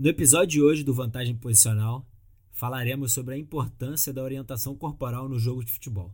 [0.00, 2.06] No episódio de hoje do Vantagem Posicional,
[2.52, 6.10] falaremos sobre a importância da orientação corporal no jogo de futebol.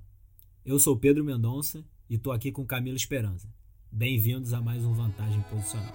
[0.65, 3.47] Eu sou Pedro Mendonça e estou aqui com Camilo Esperança.
[3.89, 5.93] Bem-vindos a mais um Vantagem Posicional.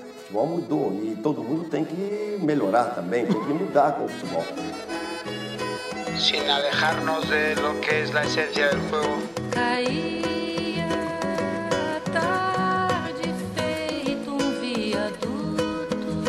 [0.00, 4.08] O futebol mudou e todo mundo tem que melhorar também, tem que mudar com o
[4.08, 4.42] futebol.
[6.18, 9.18] Sin alejarnos de lo que es la esencia del juego.
[9.50, 10.23] Caía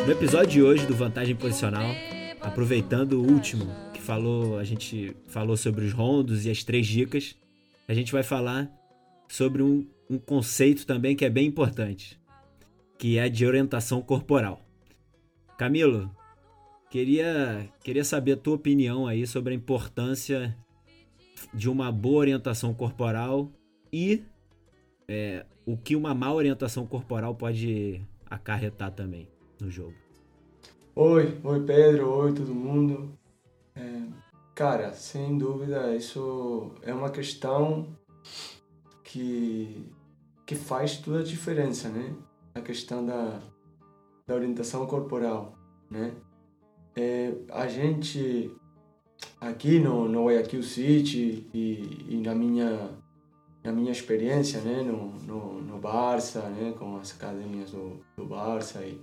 [0.06, 1.90] No episódio de hoje do Vantagem Posicional,
[2.40, 7.36] aproveitando o último que falou, a gente falou sobre os rondos e as três dicas,
[7.88, 8.72] a gente vai falar
[9.28, 12.22] sobre um, um conceito também que é bem importante,
[13.00, 14.64] que é de orientação corporal.
[15.58, 16.16] Camilo,
[16.92, 20.56] queria, queria saber a tua opinião aí sobre a importância
[21.52, 23.52] de uma boa orientação corporal
[23.92, 24.22] e
[25.08, 29.28] é, o que uma má orientação corporal pode acarretar também
[29.60, 30.05] no jogo.
[30.98, 33.10] Oi, oi Pedro, oi todo mundo.
[33.76, 34.02] É,
[34.56, 37.86] cara, sem dúvida, isso é uma questão
[39.04, 39.92] que,
[40.46, 42.16] que faz toda a diferença, né?
[42.56, 43.42] A questão da,
[44.26, 45.58] da orientação corporal,
[45.92, 46.14] né?
[46.96, 48.56] É, a gente
[49.42, 52.90] aqui no, no Guayaquil City e, e na minha
[53.62, 58.80] na minha experiência, né, no, no, no Barça, né, com as academias do, do Barça
[58.86, 59.02] e,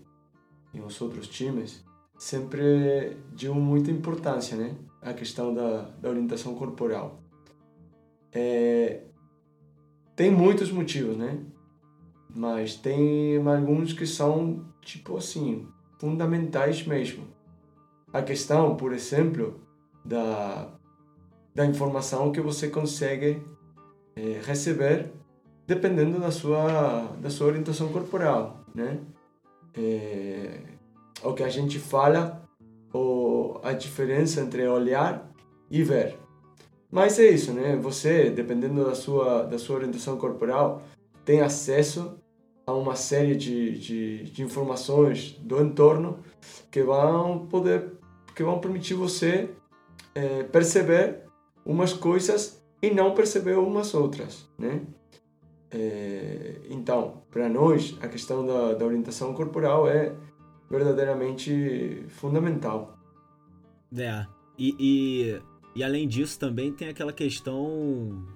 [0.72, 1.84] e os outros times,
[2.18, 7.20] sempre deu muita importância, né, a questão da, da orientação corporal.
[8.32, 9.02] É,
[10.14, 11.38] tem muitos motivos, né,
[12.34, 15.66] mas tem alguns que são, tipo assim,
[15.98, 17.26] fundamentais mesmo.
[18.12, 19.60] A questão, por exemplo,
[20.04, 20.72] da,
[21.54, 23.42] da informação que você consegue
[24.16, 25.12] é, receber
[25.66, 28.98] dependendo da sua, da sua orientação corporal, né?
[29.76, 30.60] É,
[31.22, 32.42] o que a gente fala,
[32.92, 35.30] ou a diferença entre olhar
[35.70, 36.18] e ver.
[36.90, 37.76] Mas é isso, né?
[37.76, 40.82] Você, dependendo da sua, da sua orientação corporal,
[41.24, 42.18] tem acesso
[42.66, 46.18] a uma série de, de, de informações do entorno
[46.70, 47.92] que vão poder,
[48.34, 49.50] que vão permitir você
[50.14, 51.22] é, perceber
[51.64, 54.82] umas coisas e não perceber umas outras, né?
[55.74, 60.14] É, então, para nós, a questão da, da orientação corporal é
[60.70, 62.98] verdadeiramente fundamental.
[63.96, 64.26] É,
[64.58, 65.42] e, e,
[65.74, 68.26] e além disso também tem aquela questão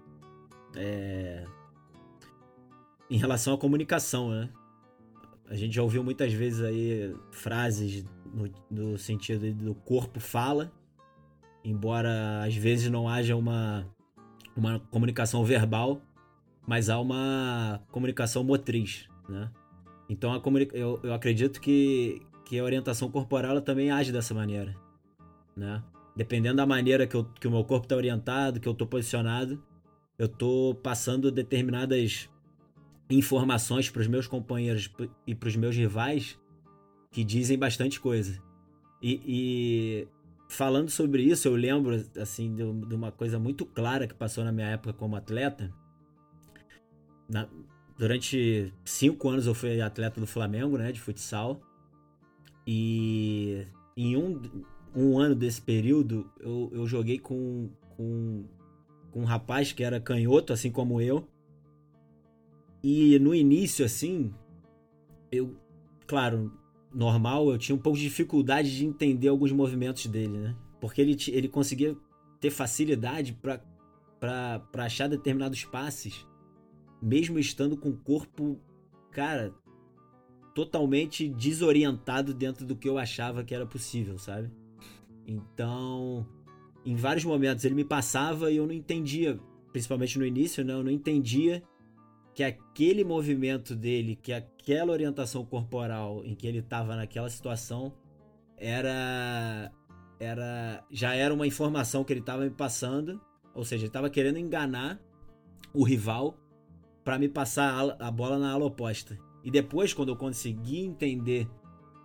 [0.75, 1.45] é,
[3.11, 4.51] em relação à comunicação, né?
[5.49, 8.05] A gente já ouviu muitas vezes aí frases
[8.35, 10.73] no, no sentido do corpo fala,
[11.65, 13.87] embora às vezes não haja uma,
[14.57, 16.03] uma comunicação verbal,
[16.67, 19.51] mas há uma comunicação motriz, né?
[20.09, 24.77] Então a eu, eu acredito que, que a orientação corporal ela também age dessa maneira,
[25.57, 25.83] né?
[26.15, 29.63] Dependendo da maneira que, eu, que o meu corpo está orientado, que eu estou posicionado,
[30.19, 32.29] eu estou passando determinadas
[33.11, 34.91] informações para os meus companheiros
[35.27, 36.39] e para os meus rivais
[37.11, 38.43] que dizem bastante coisa.
[39.01, 40.09] E, e,
[40.49, 44.69] falando sobre isso, eu lembro assim de, uma coisa muito clara que passou na minha
[44.69, 45.73] época como atleta.
[47.29, 47.49] Na,
[47.99, 51.61] durante cinco anos eu fui atleta do Flamengo, né, de futsal.
[52.67, 53.67] E
[53.97, 54.41] em um,
[54.95, 58.45] um ano desse período eu, eu joguei com, com,
[59.11, 61.27] com um rapaz que era canhoto, assim como eu.
[62.83, 64.33] E no início, assim,
[65.33, 65.57] eu,
[66.07, 66.53] claro,
[66.95, 70.57] normal, eu tinha um pouco de dificuldade de entender alguns movimentos dele, né?
[70.81, 71.97] Porque ele, ele conseguia
[72.41, 73.37] ter facilidade
[74.21, 76.27] para achar determinados passes,
[77.01, 78.59] mesmo estando com o corpo,
[79.11, 79.55] cara,
[80.55, 84.51] totalmente desorientado dentro do que eu achava que era possível, sabe?
[85.27, 86.27] Então,
[86.85, 89.39] em vários momentos ele me passava e eu não entendia,
[89.73, 90.73] principalmente no início, né?
[90.73, 91.63] Eu não entendia
[92.35, 97.95] que aquele movimento dele, que aquela orientação corporal em que ele estava naquela situação
[98.57, 99.73] era
[100.19, 103.21] era já era uma informação que ele estava me passando,
[103.55, 105.01] ou seja, ele estava querendo enganar
[105.75, 106.39] o rival
[107.07, 109.17] para me passar a, bola na ala oposta.
[109.45, 111.49] E depois, quando eu consegui entender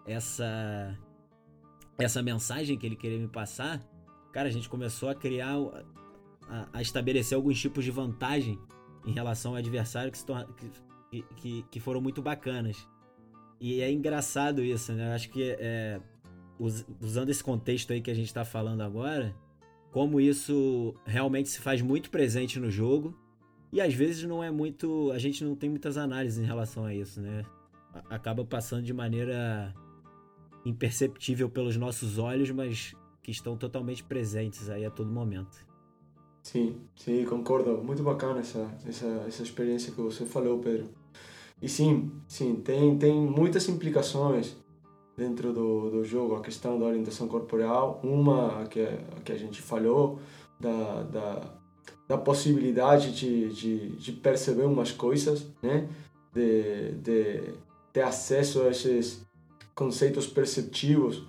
[0.06, 0.96] essa
[1.98, 3.82] essa mensagem que ele queria me passar,
[4.32, 5.56] cara, a gente começou a criar
[6.48, 8.60] a, a estabelecer alguns tipos de vantagem
[9.04, 10.48] em relação ao adversário que, se torna,
[11.10, 12.88] que, que, que foram muito bacanas.
[13.60, 15.10] E é engraçado isso, né?
[15.10, 16.00] Eu acho que é,
[17.00, 19.36] usando esse contexto aí que a gente está falando agora,
[19.92, 23.20] como isso realmente se faz muito presente no jogo
[23.72, 26.94] e às vezes não é muito, a gente não tem muitas análises em relação a
[26.94, 27.46] isso, né?
[28.10, 29.74] Acaba passando de maneira
[30.66, 35.66] imperceptível pelos nossos olhos, mas que estão totalmente presentes aí a todo momento.
[36.44, 37.78] Sim, sim, concordo.
[37.84, 40.90] Muito bacana essa, essa, essa experiência que você falou, Pedro.
[41.62, 44.58] E sim, sim, tem, tem muitas implicações
[45.16, 48.84] dentro do, do jogo, a questão da orientação corporal, uma que,
[49.24, 50.20] que a gente falou,
[50.60, 51.61] da, da,
[52.12, 55.88] da possibilidade de, de, de perceber umas coisas, né?
[56.34, 57.54] de, de
[57.94, 59.26] ter acesso a esses
[59.74, 61.26] conceitos perceptivos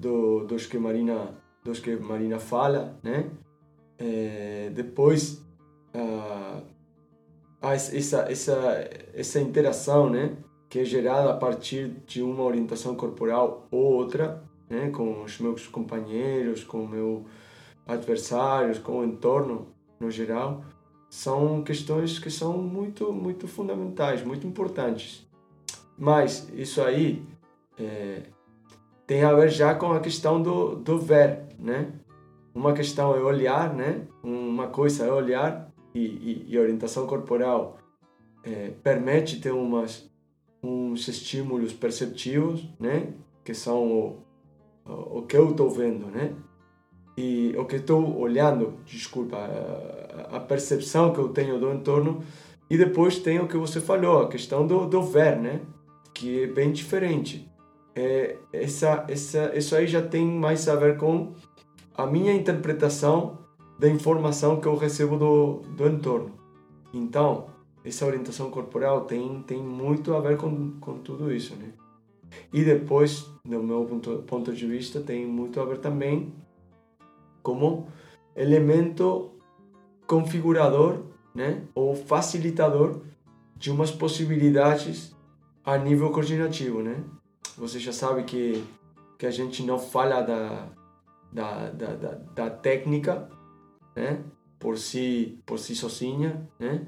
[0.00, 3.30] do, dos que Marina dos que Marina fala, né?
[3.98, 5.44] É, depois
[5.94, 6.62] ah,
[7.62, 10.38] essa essa essa interação, né?
[10.70, 14.88] Que é gerada a partir de uma orientação corporal ou outra, né?
[14.88, 17.22] Com os meus companheiros, com meus
[17.86, 19.71] adversários, com o entorno
[20.02, 20.64] no geral,
[21.08, 25.26] são questões que são muito muito fundamentais, muito importantes.
[25.96, 27.22] Mas isso aí
[27.78, 28.22] é,
[29.06, 31.92] tem a ver já com a questão do, do ver, né?
[32.54, 34.06] Uma questão é olhar, né?
[34.22, 37.78] Uma coisa é olhar e, e, e orientação corporal
[38.42, 40.10] é, permite ter umas,
[40.62, 43.12] uns estímulos perceptivos, né?
[43.44, 44.16] Que são
[44.86, 46.34] o, o que eu estou vendo, né?
[47.16, 49.36] E o que estou olhando, desculpa,
[50.30, 52.22] a, percepção que eu tenho do entorno
[52.70, 55.60] e depois tem o que você falou, a questão do, do ver, né?
[56.14, 57.52] Que é bem diferente
[57.94, 61.32] é, essa, essa, isso aí já tem mais a ver com
[61.94, 63.38] a minha interpretação
[63.78, 66.32] da informação que eu recebo do, do entorno.
[66.92, 67.46] Então,
[67.84, 71.72] essa orientação corporal tem, tem muito a ver com, com tudo isso, né?
[72.52, 76.32] E depois, do meu ponto, ponto de vista, tem muito a ver também
[77.42, 77.88] como
[78.34, 79.32] elemento
[80.06, 81.02] configurador,
[81.34, 81.62] né?
[81.74, 83.02] Ou facilitador
[83.56, 85.14] de umas possibilidades
[85.64, 87.04] a nível coordinativo, né?
[87.56, 88.64] você já sabe que,
[89.18, 90.68] que a gente não fala da,
[91.32, 93.28] da, da, da, da técnica,
[93.94, 94.22] né?
[94.58, 96.86] Por si, por si sozinha, né?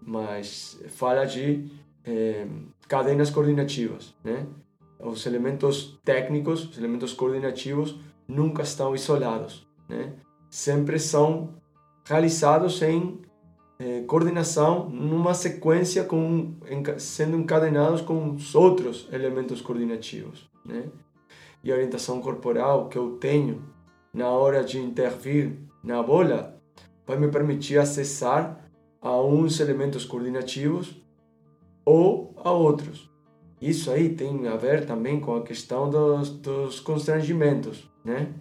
[0.00, 1.70] Mas fala de
[2.04, 2.46] é,
[2.88, 4.46] cadenas coordenativas, né?
[4.98, 7.98] Os elementos técnicos, os elementos coordenativos
[8.32, 10.14] nunca estão isolados, né?
[10.50, 11.54] Sempre são
[12.04, 13.20] realizados em
[13.78, 16.54] eh, coordenação numa sequência com,
[16.98, 20.50] sendo encadenados com os outros elementos coordenativos.
[20.64, 20.88] Né?
[21.64, 23.64] E a orientação corporal que eu tenho
[24.12, 26.60] na hora de intervir na bola
[27.06, 28.68] vai me permitir acessar
[29.00, 31.02] a uns elementos coordenativos
[31.84, 33.10] ou a outros.
[33.60, 38.32] Isso aí tem a ver também com a questão dos, dos constrangimentos, né?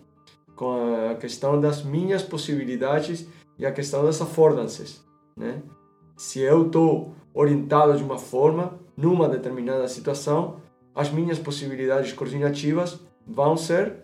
[0.56, 3.28] com a questão das minhas possibilidades
[3.58, 5.04] e a questão das affordances
[5.36, 5.62] né?
[6.18, 10.62] Se eu estou orientado de uma forma, numa determinada situação,
[10.94, 14.04] as minhas possibilidades coordenativas vão ser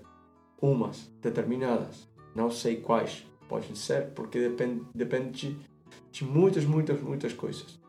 [0.61, 2.07] umas determinadas.
[2.33, 5.57] Não sei quais podem ser, porque depende, depende
[6.11, 7.79] de muitas, muitas, muitas coisas.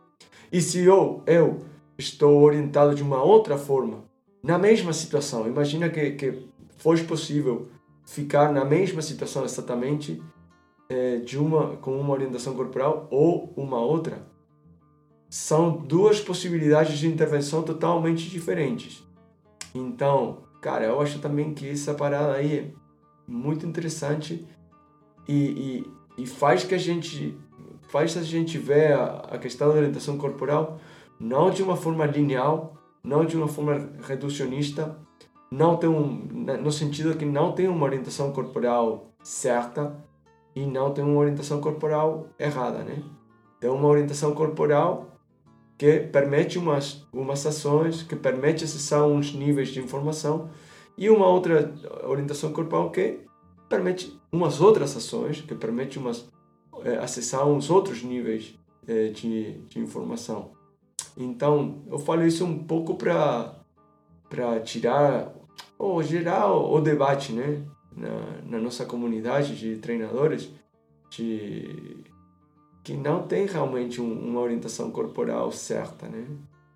[0.53, 1.65] E se eu, eu
[1.97, 4.05] estou orientado de uma outra forma,
[4.43, 6.48] na mesma situação, imagina que, que
[6.79, 7.69] fosse possível
[8.07, 10.23] ficar na mesma situação exatamente
[10.89, 14.27] é, de uma com uma orientação corporal ou uma outra,
[15.29, 19.07] são duas possibilidades de intervenção totalmente diferentes.
[19.75, 22.71] Então, cara, eu acho também que essa parada aí é
[23.27, 24.47] muito interessante
[25.29, 25.85] e,
[26.17, 27.39] e, e faz que a gente
[27.89, 30.79] faz a gente ver a, a questão da orientação corporal
[31.21, 32.71] não de uma forma linear,
[33.03, 34.97] não de uma forma reducionista,
[35.51, 36.27] não tem um,
[36.63, 39.97] no sentido que não tem uma orientação corporal certa,
[40.59, 43.03] e não tem uma orientação corporal errada, né?
[43.61, 45.19] Tem uma orientação corporal
[45.77, 50.51] que permite umas, umas ações, que permite acessar uns níveis de informação
[50.97, 53.21] e uma outra orientação corporal que
[53.69, 56.29] permite umas outras ações, que permite umas,
[56.85, 60.51] é, acessar uns outros níveis é, de, de informação.
[61.17, 63.55] Então, eu falo isso um pouco para
[64.29, 65.33] para tirar
[65.79, 67.63] ou gerar o debate, né?
[67.99, 70.51] na, na nossa comunidade de treinadores
[71.11, 71.97] de
[72.85, 76.25] que não tem realmente um, uma orientação corporal certa, né?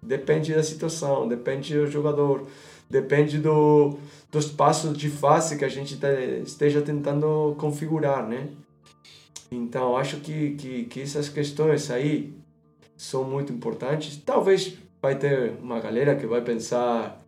[0.03, 2.47] Depende da situação, depende do jogador,
[2.91, 3.97] depende do,
[4.31, 5.99] dos passos de face que a gente
[6.45, 8.49] esteja tentando configurar, né?
[9.51, 12.35] Então, acho que, que, que essas questões aí
[12.97, 14.17] são muito importantes.
[14.17, 17.23] Talvez vai ter uma galera que vai pensar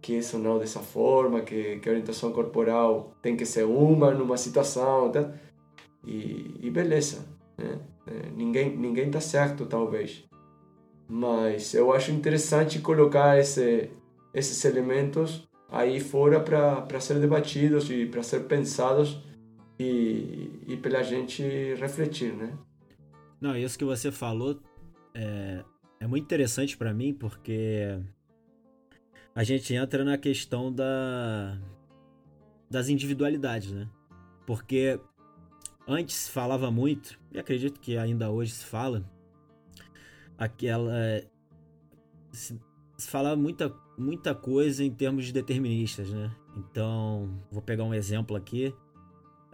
[0.00, 4.36] que isso não dessa forma, que, que a orientação corporal tem que ser uma numa
[4.36, 5.32] situação, tá?
[6.06, 7.26] e, e beleza,
[7.58, 7.80] né?
[8.06, 10.24] É, ninguém ninguém tá certo talvez,
[11.08, 13.90] mas eu acho interessante colocar esse,
[14.32, 19.20] esses elementos aí fora para ser debatidos e para ser pensados
[19.78, 21.42] e, e pela gente
[21.74, 22.56] refletir, né?
[23.40, 24.60] Não, isso que você falou
[25.12, 25.64] é,
[25.98, 27.98] é muito interessante para mim porque
[29.36, 31.58] a gente entra na questão da
[32.70, 33.86] das individualidades, né?
[34.46, 34.98] Porque
[35.86, 39.04] antes se falava muito, e acredito que ainda hoje se fala,
[40.38, 40.90] aquela
[42.32, 42.58] se,
[42.96, 46.34] se falava muita muita coisa em termos de deterministas, né?
[46.56, 48.74] Então, vou pegar um exemplo aqui.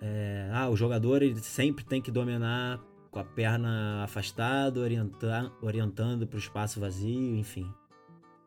[0.01, 6.27] É, ah, o jogador ele sempre tem que dominar com a perna afastada, orientar, orientando
[6.27, 7.69] para o espaço vazio, enfim.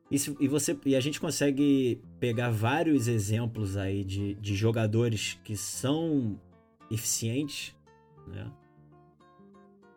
[0.10, 5.40] E, se, e, você, e a gente consegue pegar vários exemplos aí de, de jogadores
[5.44, 6.40] que são
[6.92, 7.76] eficientes,
[8.28, 8.52] né?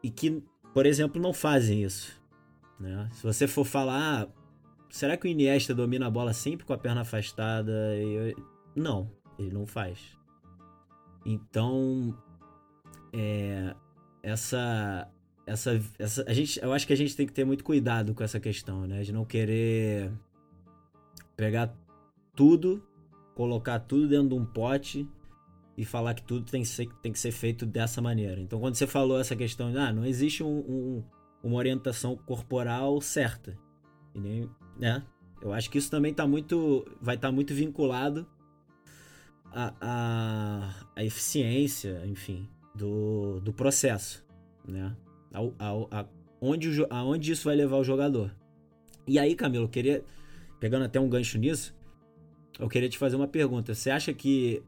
[0.03, 2.19] E que, por exemplo, não fazem isso.
[2.79, 3.09] Né?
[3.13, 4.29] Se você for falar, ah,
[4.89, 7.73] será que o Iniesta domina a bola sempre com a perna afastada?
[8.75, 10.17] Não, ele não faz.
[11.27, 12.17] Então,
[13.13, 13.75] é,
[14.23, 15.11] essa,
[15.49, 18.23] essa, essa, a gente, eu acho que a gente tem que ter muito cuidado com
[18.23, 19.03] essa questão, né?
[19.03, 20.13] De não querer
[21.35, 21.75] pegar
[22.37, 22.83] tudo,
[23.35, 25.09] colocar tudo dentro de um pote
[25.77, 28.41] e falar que tudo tem que ser, tem que ser feito dessa maneira.
[28.41, 31.05] Então, quando você falou essa questão, ah, não existe um, um,
[31.43, 33.59] uma orientação corporal certa,
[34.15, 35.03] e nem, né?
[35.41, 38.27] Eu acho que isso também tá muito, vai estar tá muito vinculado
[39.53, 44.27] à, à, à eficiência, enfim, do, do processo,
[44.67, 44.95] né?
[45.33, 46.07] A,
[46.41, 48.35] onde, aonde isso vai levar o jogador.
[49.07, 50.05] E aí, Camilo, eu queria,
[50.61, 51.75] pegando até um gancho nisso,
[52.59, 53.75] eu queria te fazer uma pergunta.
[53.75, 54.63] Você acha que,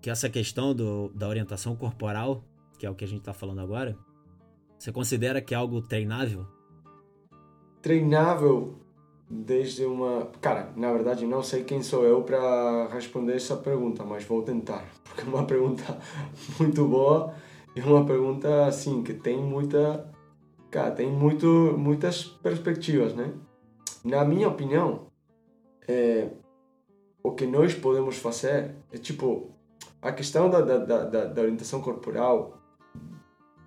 [0.00, 2.44] que essa questão do, da orientação corporal,
[2.78, 3.96] que é o que a gente está falando agora,
[4.78, 6.46] você considera que é algo treinável?
[7.80, 8.78] Treinável
[9.30, 10.26] desde uma.
[10.40, 14.84] Cara, na verdade não sei quem sou eu para responder essa pergunta, mas vou tentar,
[15.04, 15.98] porque é uma pergunta
[16.58, 17.34] muito boa
[17.74, 20.10] e uma pergunta assim que tem muita.
[20.70, 21.46] Cara, tem muito,
[21.78, 23.32] muitas perspectivas, né?
[24.04, 25.06] Na minha opinião,
[25.86, 26.30] é,
[27.22, 29.50] o que nós podemos fazer é tipo
[30.00, 32.58] a questão da, da, da, da orientação corporal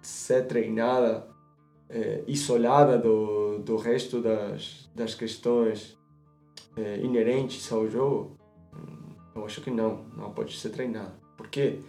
[0.02, 1.28] ser treinada
[1.90, 5.98] é, isolada do, do resto das, das questões
[6.76, 8.38] é, inerentes ao jogo,
[9.36, 11.14] eu acho que não, não pode ser treinada.
[11.38, 11.80] Por quê?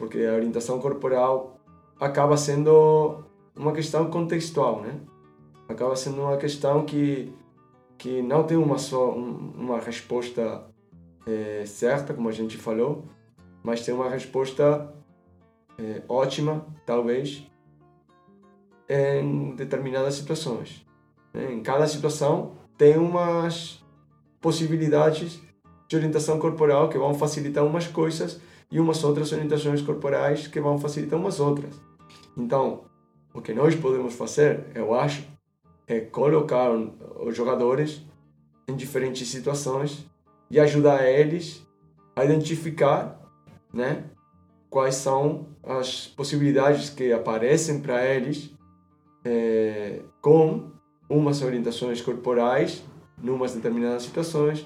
[0.00, 1.60] Porque a orientação corporal
[2.00, 3.22] acaba sendo
[3.54, 4.98] uma questão contextual, né?
[5.68, 7.30] Acaba sendo uma questão que,
[7.98, 10.64] que não tem uma só uma resposta
[11.26, 13.04] é, certa, como a gente falou,
[13.62, 14.90] mas tem uma resposta
[15.78, 17.46] é, ótima, talvez,
[18.88, 20.82] em determinadas situações.
[21.34, 21.52] Né?
[21.52, 23.84] Em cada situação tem umas
[24.40, 25.42] possibilidades
[25.86, 28.40] de orientação corporal que vão facilitar umas coisas
[28.70, 31.74] e umas outras orientações corporais que vão facilitar umas outras.
[32.36, 32.84] Então,
[33.34, 35.24] o que nós podemos fazer, eu acho,
[35.86, 38.02] é colocar os jogadores
[38.68, 40.06] em diferentes situações
[40.50, 41.66] e ajudar eles
[42.14, 43.20] a identificar,
[43.72, 44.04] né,
[44.68, 48.52] quais são as possibilidades que aparecem para eles
[49.24, 50.70] é, com
[51.08, 52.82] umas orientações corporais
[53.18, 54.64] numas determinadas situações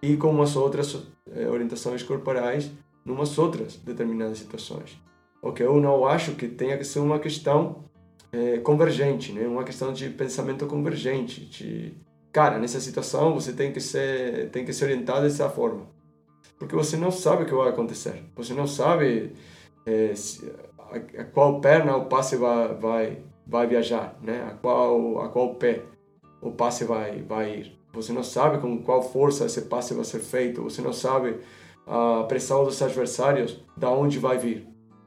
[0.00, 2.70] e com umas outras é, orientações corporais
[3.04, 4.98] numas outras determinadas situações.
[5.42, 7.84] O que eu não acho que tenha que ser uma questão
[8.32, 9.46] é, convergente, né?
[9.46, 11.94] Uma questão de pensamento convergente, de
[12.32, 15.86] cara, nessa situação você tem que ser tem que se orientar dessa forma.
[16.58, 18.22] Porque você não sabe o que vai acontecer.
[18.36, 19.32] Você não sabe
[19.86, 24.46] é, se, a, a, qual perna o passe vai, vai vai viajar, né?
[24.50, 25.82] A qual a qual pé
[26.40, 27.80] o passe vai vai ir.
[27.92, 30.62] Você não sabe com qual força esse passe vai ser feito.
[30.62, 31.38] Você não sabe
[31.90, 34.64] a pressão dos adversários da onde vai vir,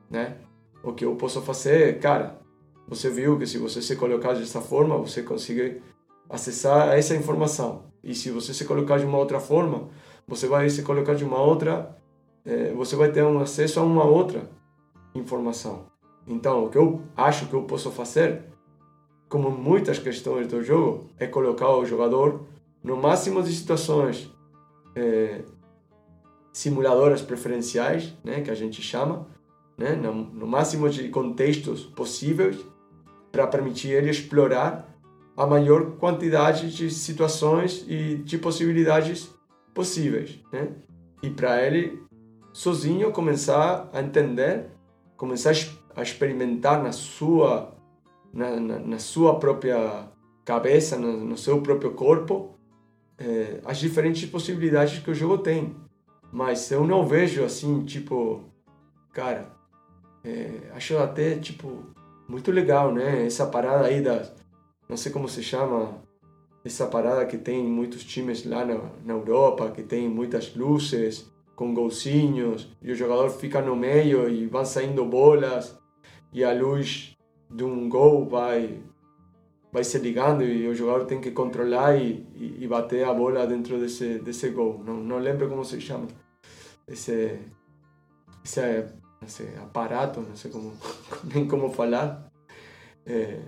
[0.09, 0.35] né?
[0.83, 2.41] O que eu posso fazer, cara,
[2.85, 5.81] você viu que se você se colocar dessa forma, você consegue
[6.29, 7.85] acessar essa informação.
[8.03, 9.87] E se você se colocar de uma outra forma,
[10.27, 11.97] você vai se colocar de uma outra,
[12.45, 14.49] eh, você vai ter um acesso a uma outra
[15.15, 15.85] informação.
[16.27, 18.43] Então, o que eu acho que eu posso fazer,
[19.29, 22.41] como muitas questões do jogo, é colocar o jogador
[22.83, 24.29] no máximo de situações
[24.97, 25.43] é,
[26.53, 29.27] simuladoras preferenciais, né, que a gente chama,
[29.77, 32.55] né, no, no máximo de contextos possíveis,
[33.31, 34.87] para permitir ele explorar
[35.35, 39.33] a maior quantidade de situações e de possibilidades
[39.73, 40.69] possíveis, né?
[41.23, 42.03] E para ele
[42.53, 44.67] sozinho começar a entender,
[45.17, 45.53] começar
[45.95, 47.75] a experimentar na sua,
[48.31, 50.07] na, na, na sua própria
[50.45, 52.53] cabeça, no, no seu próprio corpo,
[53.17, 55.75] eh, as diferentes possibilidades que o jogo tem.
[56.33, 58.41] Mas eu não vejo assim, tipo,
[59.13, 59.51] cara,
[60.23, 61.83] é, acho até, tipo,
[62.27, 63.23] muito legal, né?
[63.27, 64.27] Essa parada aí da,
[64.89, 66.01] não sei como se chama,
[66.65, 71.71] essa parada que tem muitos times lá na, na Europa, que tem muitas luzes, com
[71.71, 75.79] golzinhos, e o jogador fica no meio e vão saindo bolas,
[76.33, 77.15] e a luz
[77.47, 78.81] de um gol vai
[79.71, 83.45] vai se ligando e o jogador tem que controlar e, e, e bater a bola
[83.47, 84.83] dentro desse desse gol.
[84.85, 86.07] Não, não lembro como se chama
[86.87, 87.39] esse
[88.43, 88.85] esse,
[89.25, 90.73] esse aparato, não sei como
[91.33, 92.29] nem como falar.
[93.05, 93.39] É,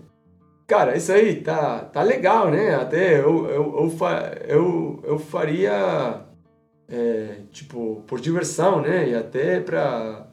[0.67, 2.75] cara, isso aí tá tá legal, né?
[2.75, 3.91] Até eu eu eu,
[4.47, 6.25] eu, eu faria
[6.87, 9.09] é, tipo por diversão, né?
[9.09, 10.27] E até para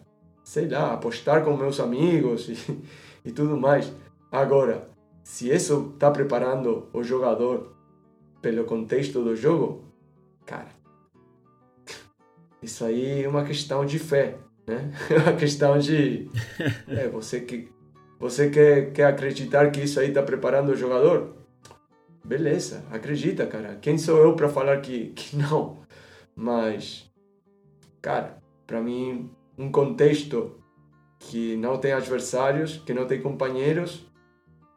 [0.45, 2.83] sei lá apostar com meus amigos e,
[3.25, 3.93] e tudo mais.
[4.31, 4.93] Agora
[5.23, 7.75] se isso está preparando o jogador
[8.41, 9.85] pelo contexto do jogo,
[10.45, 10.69] cara,
[12.63, 14.93] isso aí é uma questão de fé, né?
[15.11, 16.31] É uma questão de
[16.89, 17.69] é, você que
[18.19, 21.35] você quer, quer acreditar que isso aí está preparando o jogador?
[22.25, 23.77] Beleza, acredita, cara.
[23.81, 25.79] Quem sou eu para falar que, que não?
[26.37, 27.11] Mas,
[28.01, 29.29] cara, para mim,
[29.59, 30.57] um contexto
[31.19, 34.07] que não tem adversários, que não tem companheiros,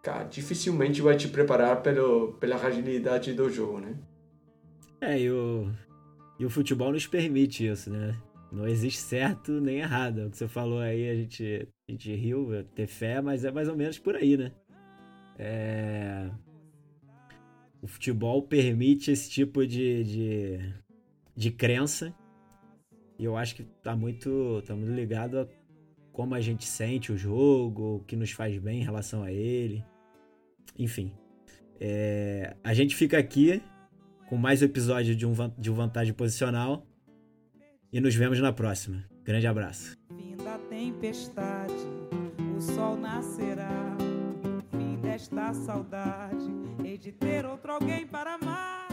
[0.02, 3.96] cara, dificilmente vai te preparar pelo, pela agilidade do jogo, né?
[5.02, 5.70] É, e o,
[6.40, 8.20] e o futebol nos permite isso, né?
[8.52, 10.26] Não existe certo nem errado.
[10.26, 13.68] O que você falou aí, a gente, a gente riu, ter fé, mas é mais
[13.68, 14.52] ou menos por aí, né?
[15.38, 16.30] É...
[17.82, 20.74] O futebol permite esse tipo de, de,
[21.36, 22.16] de crença.
[23.18, 25.48] E eu acho que tá muito, tá muito ligado a
[26.16, 29.84] como a gente sente o jogo, o que nos faz bem em relação a ele.
[30.80, 31.12] Enfim.
[31.78, 33.62] É, a gente fica aqui
[34.28, 36.86] com mais episódio de um, de um Vantagem Posicional.
[37.92, 39.04] E nos vemos na próxima.
[39.24, 39.98] Grande abraço.
[40.16, 41.74] Fim da tempestade,
[42.56, 43.96] o sol nascerá.
[44.72, 46.46] Fim desta saudade,
[46.98, 48.85] de ter outro alguém para amar.